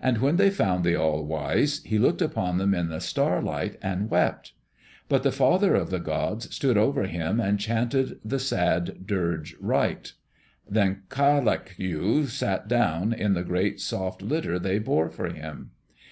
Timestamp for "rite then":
9.58-11.02